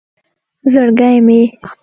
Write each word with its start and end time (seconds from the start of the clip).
زرگی 0.71 1.17
مې 1.25 1.41